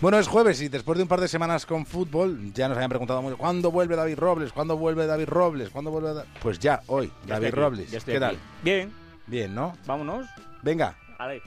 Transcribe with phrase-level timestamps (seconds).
[0.00, 2.88] Bueno, es jueves y después de un par de semanas con fútbol, ya nos habían
[2.88, 4.50] preguntado mucho, ¿cuándo vuelve David Robles?
[4.52, 5.68] ¿Cuándo vuelve David Robles?
[5.68, 7.90] ¿Cuándo vuelve Da-?" Pues ya, hoy, Ya David aquí, Robles.
[7.90, 8.18] ¿Qué aquí.
[8.20, 8.38] tal?
[8.62, 8.90] Bien,
[9.26, 9.74] Bien, ¿no?
[9.86, 10.26] vámonos.
[10.62, 11.42] Venga, A ver.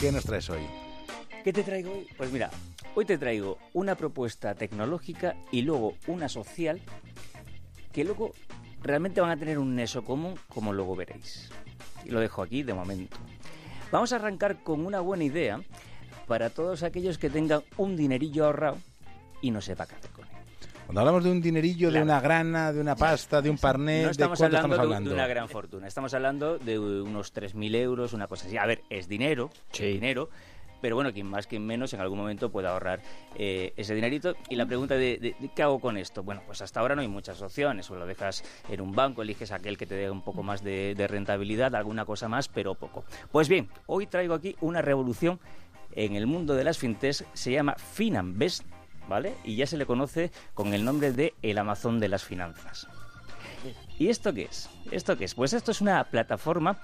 [0.00, 0.60] ¿qué nos traes hoy?
[1.44, 2.06] ¿Qué te traigo hoy?
[2.16, 2.50] Pues mira,
[2.94, 6.80] hoy te traigo una propuesta tecnológica y luego una social
[7.92, 8.32] que luego
[8.82, 11.50] realmente van a tener un neso común, como luego veréis.
[12.04, 13.16] Y lo dejo aquí de momento.
[13.90, 15.60] Vamos a arrancar con una buena idea
[16.26, 18.78] para todos aquellos que tengan un dinerillo ahorrado
[19.40, 20.30] y no sepa qué hacer con él.
[20.86, 24.04] Cuando hablamos de un dinerillo, de una grana, de una pasta, de un parné, No
[24.06, 25.10] ¿de estamos cuánto hablando, estamos de- hablando?
[25.10, 28.56] De, una gran fortuna, estamos hablando de unos 3.000 euros, una cosa así.
[28.56, 30.30] A ver, es dinero, es dinero,
[30.80, 33.00] pero bueno, quien más, quien menos, en algún momento puede ahorrar
[33.36, 34.34] eh, ese dinerito.
[34.48, 37.08] Y la pregunta de, de- qué hago con esto, bueno, pues hasta ahora no hay
[37.08, 37.90] muchas opciones.
[37.90, 40.94] O lo dejas en un banco, eliges aquel que te dé un poco más de,
[41.08, 43.04] rentabilidad, alguna cosa más, pero poco.
[43.32, 45.40] Pues bien, hoy traigo aquí una revolución
[45.92, 48.64] en el mundo de las fintechs, se llama Finanbest,
[49.08, 49.34] ¿vale?
[49.44, 52.86] Y ya se le conoce con el nombre de el Amazon de las finanzas.
[53.98, 54.70] ¿Y esto qué es?
[54.92, 55.34] ¿Esto qué es?
[55.34, 56.78] Pues esto es una plataforma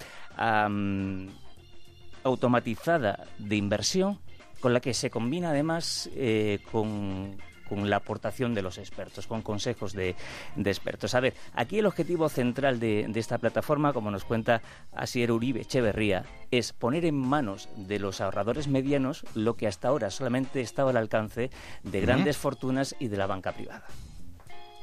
[2.25, 4.19] automatizada de inversión
[4.61, 7.37] con la que se combina además eh, con,
[7.69, 10.17] con la aportación de los expertos, con consejos de,
[10.57, 11.15] de expertos.
[11.15, 14.63] A ver, aquí el objetivo central de, de esta plataforma, como nos cuenta
[14.95, 20.11] Asier Uribe Echeverría, es poner en manos de los ahorradores medianos lo que hasta ahora
[20.11, 21.51] solamente estaba al alcance
[21.83, 23.85] de grandes fortunas y de la banca privada.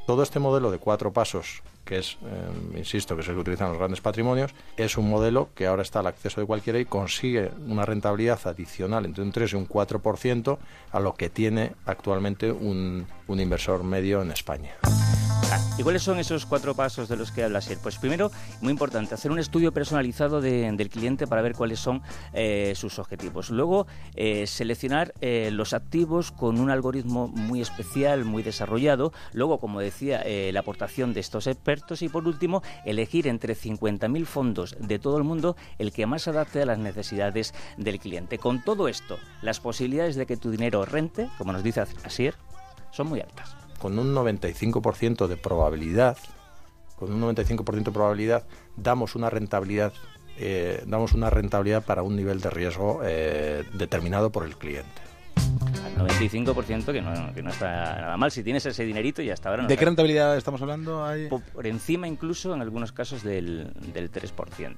[0.06, 3.70] Todo este modelo de cuatro pasos, que es, eh, insisto, que es el que utilizan
[3.70, 7.52] los grandes patrimonios, es un modelo que ahora está al acceso de cualquiera y consigue
[7.68, 10.58] una rentabilidad adicional entre un 3 y un 4%
[10.92, 14.72] a lo que tiene actualmente un, un inversor medio en España.
[15.54, 17.78] Ah, ¿Y cuáles son esos cuatro pasos de los que habla Sier?
[17.84, 22.02] Pues primero, muy importante, hacer un estudio personalizado de- del cliente para ver cuáles son
[22.34, 23.50] eh, sus objetivos.
[23.50, 29.12] Luego, eh, seleccionar eh, los activos con un algoritmo muy especial, muy desarrollado.
[29.34, 31.71] Luego, como decía, la aportación de estos expertos.
[32.02, 36.62] Y por último, elegir entre 50.000 fondos de todo el mundo el que más adapte
[36.62, 38.38] a las necesidades del cliente.
[38.38, 42.36] Con todo esto, las posibilidades de que tu dinero rente, como nos dice Asier,
[42.92, 43.56] son muy altas.
[43.80, 46.18] Con un 95% de probabilidad,
[46.98, 48.46] con un 95% de probabilidad,
[48.76, 49.94] damos una rentabilidad,
[50.38, 55.11] eh, damos una rentabilidad para un nivel de riesgo eh, determinado por el cliente.
[55.97, 57.68] Al 95% que no, que no está
[58.02, 58.31] nada mal.
[58.31, 61.06] Si tienes ese dinerito y hasta ahora no ¿De está- qué rentabilidad estamos hablando?
[61.06, 61.28] ahí?
[61.28, 64.75] por, encima incluso en algunos casos del, del 3%.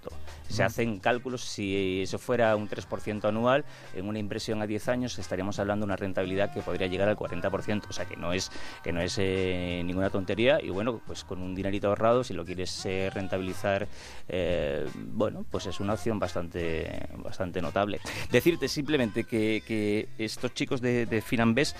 [0.49, 3.63] Se hacen cálculos, si eso fuera un 3% anual,
[3.95, 7.15] en una inversión a 10 años estaríamos hablando de una rentabilidad que podría llegar al
[7.17, 8.51] 40%, o sea que no es,
[8.83, 12.45] que no es eh, ninguna tontería y bueno, pues con un dinerito ahorrado, si lo
[12.45, 13.87] quieres eh, rentabilizar,
[14.27, 17.99] eh, bueno, pues es una opción bastante, bastante notable.
[18.31, 21.75] Decirte simplemente que, que estos chicos de, de Finanbest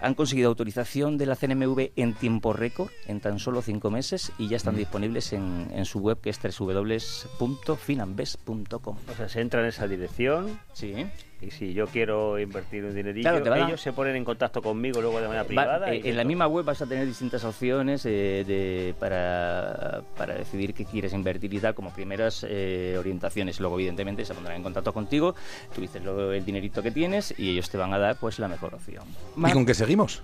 [0.00, 4.48] han conseguido autorización de la CNMV en tiempo récord, en tan solo cinco meses, y
[4.48, 8.96] ya están disponibles en, en su web que es www.finanbest.com.
[9.10, 11.06] O sea, se entra en esa dirección Sí.
[11.40, 14.62] Y si yo quiero invertir un dinerillo, Claro, va a ellos se ponen en contacto
[14.62, 15.92] conmigo luego de manera Va- privada.
[15.92, 16.28] eh, en la esto.
[16.28, 21.52] misma web vas a tener distintas opciones eh, de, para, para decidir qué quieres invertir
[21.52, 23.60] y tal, como primeras eh, orientaciones.
[23.60, 25.34] Luego, evidentemente, se pondrán en contacto contigo,
[25.74, 28.48] tú dices luego el dinerito que tienes y ellos te van a dar pues la
[28.48, 29.04] mejor opción.
[29.36, 30.22] ¿Y con qué seguimos?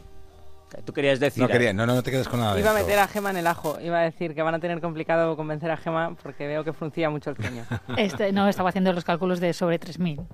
[0.86, 1.42] Tú querías decir...
[1.42, 3.36] No quería, no, no, no te quedes con nada Iba a meter a Gema en
[3.36, 3.78] el ajo.
[3.78, 7.10] Iba a decir que van a tener complicado convencer a Gema porque veo que fruncía
[7.10, 7.64] mucho el ceño.
[7.98, 10.24] Este, no, estaba haciendo los cálculos de sobre 3.000.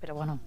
[0.00, 0.40] Pero bueno,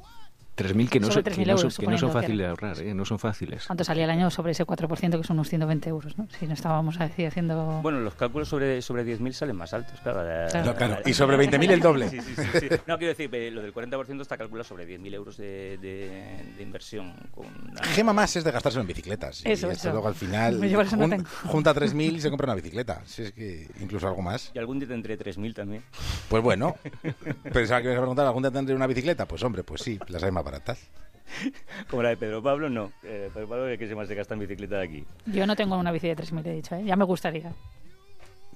[0.58, 2.80] 3.000 que no, Sobre que 3.000 no son, euros, que no son fáciles de ahorrar,
[2.82, 2.94] ¿eh?
[2.94, 3.66] no son fáciles.
[3.68, 6.18] ¿cuánto salía el año sobre ese 4% que son unos 120 euros?
[6.18, 6.28] ¿no?
[6.40, 7.82] Si no estábamos así haciendo...
[7.82, 10.22] Bueno, los cálculos sobre, sobre 10.000 salen más altos, claro.
[10.50, 10.66] Claro.
[10.66, 12.10] No, claro, y sobre 20.000 el doble.
[12.10, 12.68] Sí, sí, sí, sí.
[12.88, 16.64] No, quiero decir, eh, lo del 40% está calculado sobre 10.000 euros de, de- de
[16.64, 17.14] inversión.
[17.32, 19.44] Con una- Gema más es de gastárselo en bicicletas.
[19.46, 19.92] Y Eso, esto eso.
[19.92, 23.02] luego al final jun- junta 3.000 y se compra una bicicleta.
[23.06, 24.52] Si es que incluso algo más.
[24.54, 25.84] Y algún día tendré 3.000 también.
[26.30, 26.76] Pues bueno,
[27.54, 29.26] pensaba que me ibas a preguntar, ¿algún día tendré una bicicleta?
[29.28, 30.90] Pues hombre, pues sí, las hay más baratas.
[31.90, 32.92] Como la de Pedro Pablo, no.
[33.04, 35.06] Eh, Pedro Pablo es que se más se gasta en bicicleta de aquí.
[35.26, 36.84] Yo no tengo una bici de 3.000, he dicho, ¿eh?
[36.86, 37.52] ya me gustaría.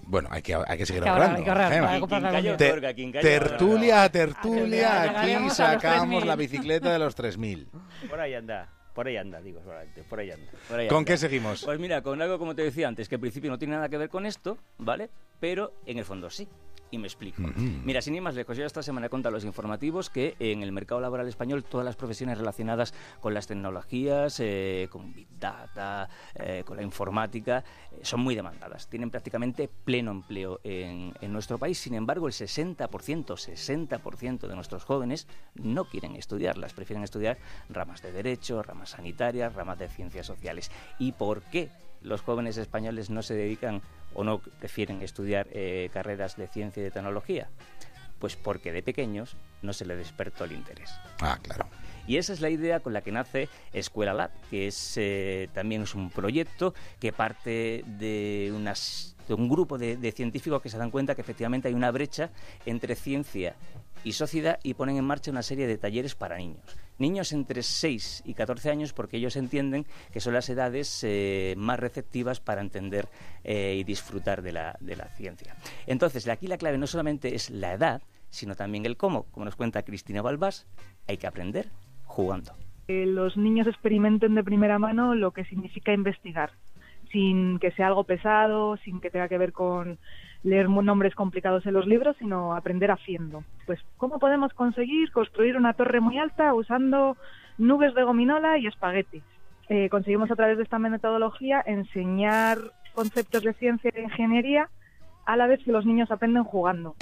[0.04, 2.58] Bueno, hay que, hay que seguir Hay que ahorrar, ahorrando.
[3.22, 6.26] tertulia, tertulia, aquí sacamos 3.000.
[6.26, 7.68] la bicicleta de los 3.000.
[8.10, 9.76] Por ahí anda, por ahí anda, digo por
[10.20, 10.52] ahí anda.
[10.68, 11.08] Por ahí ¿Con anda.
[11.12, 11.64] qué seguimos?
[11.64, 13.98] Pues mira, con algo como te decía antes, que al principio no tiene nada que
[13.98, 15.10] ver con esto, ¿vale?
[15.40, 16.48] pero en el fondo sí.
[16.92, 17.44] Y me explico.
[17.86, 20.64] Mira, sin ir más lejos, yo esta semana he contado a los informativos que en
[20.64, 26.10] el mercado laboral español todas las profesiones relacionadas con las tecnologías, eh, con Big Data,
[26.34, 28.88] eh, con la informática, eh, son muy demandadas.
[28.88, 31.78] Tienen prácticamente pleno empleo en, en nuestro país.
[31.78, 36.74] Sin embargo, el 60%, 60% de nuestros jóvenes no quieren estudiarlas.
[36.74, 37.38] Prefieren estudiar
[37.70, 40.72] ramas de derecho, ramas sanitarias, ramas de ciencias sociales.
[40.98, 41.70] ¿Y por qué?
[42.02, 43.82] los jóvenes españoles no se dedican
[44.14, 47.50] o no prefieren estudiar eh, carreras de ciencia y de tecnología?
[48.20, 50.92] Pues porque de pequeños no se les despertó el interés.
[51.22, 51.68] Ah, claro.
[52.08, 55.84] Y esa es la idea con la que nace Escuela Lab, que es eh, también
[55.84, 60.78] es un proyecto que parte de, unas, de un grupo de, de científicos que se
[60.78, 62.32] dan cuenta que efectivamente hay una brecha
[62.66, 63.56] entre ciencia
[64.04, 66.78] y sociedad y ponen en marcha una serie de talleres para niños.
[67.00, 71.80] Niños entre 6 y 14 años porque ellos entienden que son las edades eh, más
[71.80, 73.08] receptivas para entender
[73.44, 75.56] eh, y disfrutar de la, de la ciencia.
[75.88, 79.24] Entonces, aquí la clave no solamente es la edad, sino también el cómo.
[79.32, 80.68] Como nos cuenta Cristina Balbás,
[81.08, 81.70] hay que aprender
[82.06, 82.54] jugando.
[82.88, 86.52] Que los niños experimenten de primera mano lo que significa investigar,
[87.12, 90.00] sin que sea algo pesado, sin que tenga que ver con
[90.44, 93.44] leer nombres complicados en los libros, sino aprender haciendo.
[93.66, 97.18] Pues, ¿cómo podemos conseguir construir una torre muy alta usando
[97.58, 99.24] nubes de gominola y espaguetis?
[99.68, 102.58] Eh, conseguimos a través de esta metodología enseñar
[102.94, 104.70] conceptos de ciencia y de ingeniería
[105.26, 106.96] a la vez que los niños aprenden jugando.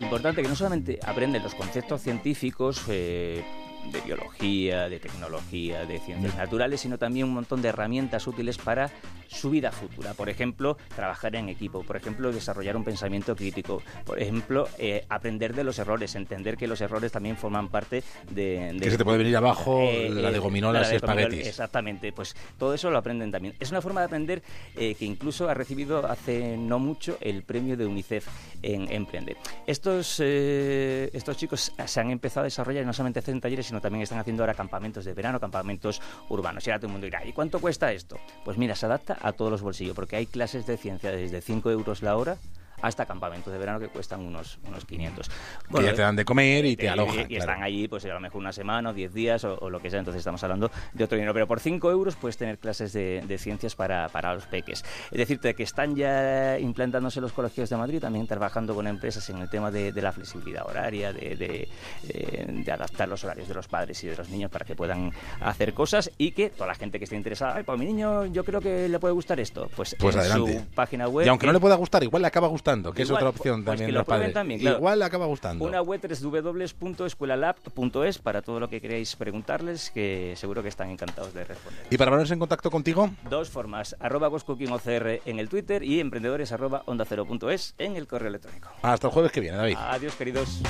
[0.00, 3.44] Importante que no solamente aprenden los conceptos científicos, eh,
[3.90, 8.90] de biología, de tecnología, de ciencias naturales, sino también un montón de herramientas útiles para
[9.32, 10.14] su vida futura.
[10.14, 15.54] Por ejemplo, trabajar en equipo, por ejemplo, desarrollar un pensamiento crítico, por ejemplo, eh, aprender
[15.54, 18.72] de los errores, entender que los errores también forman parte de...
[18.74, 20.96] de que se te puede venir abajo eh, la de eh, gominolas la de y
[20.96, 21.46] espaguetis.
[21.46, 23.54] Exactamente, pues todo eso lo aprenden también.
[23.58, 24.42] Es una forma de aprender
[24.76, 28.26] eh, que incluso ha recibido hace no mucho el premio de UNICEF
[28.62, 29.36] en Emprende.
[29.66, 34.02] Estos, estos chicos se han empezado a desarrollar y no solamente hacen talleres, sino también
[34.02, 36.66] están haciendo ahora campamentos de verano, campamentos urbanos.
[36.66, 38.18] Y ahora todo el mundo dirá, ¿y cuánto cuesta esto?
[38.44, 41.70] Pues mira, se adapta a todos los bolsillos, porque hay clases de ciencia desde 5
[41.70, 42.36] euros la hora
[42.82, 45.30] hasta campamentos de verano que cuestan unos, unos 500.
[45.74, 47.20] que ya te dan de comer y te eh, alojan.
[47.20, 47.40] Y, claro.
[47.40, 49.88] están allí, pues a lo mejor una semana o 10 días o, o, lo que
[49.88, 51.32] sea, entonces estamos hablando de otro dinero.
[51.32, 54.84] Pero por 5 euros puedes tener clases de, de ciencias para, para, los peques.
[55.10, 59.38] Es decirte que están ya implantándose los colegios de Madrid, también trabajando con empresas en
[59.38, 61.68] el tema de, de la flexibilidad horaria, de, de,
[62.02, 65.74] de, adaptar los horarios de los padres y de los niños para que puedan hacer
[65.74, 68.60] cosas y que toda la gente que esté interesada, Ay, pues mi niño yo creo
[68.60, 70.58] que le puede gustar esto, pues, pues en adelante.
[70.58, 71.26] su página web.
[71.26, 73.64] Y aunque no le pueda gustar, igual le acaba gustando, que igual, es otra opción
[73.64, 74.32] pues también que lo padres.
[74.32, 74.78] También, claro.
[74.78, 75.64] Igual acaba gustando.
[75.64, 81.44] Una web www.escuelalab.es para todo lo que queráis preguntarles, que seguro que están encantados de
[81.44, 81.86] responder.
[81.90, 83.10] ¿Y para ponerse en contacto contigo?
[83.28, 87.04] Dos formas, arroba OCR en el Twitter y emprendedores arroba onda
[87.78, 88.70] en el correo electrónico.
[88.82, 89.76] Hasta el jueves que viene, David.
[89.78, 90.60] Adiós, queridos.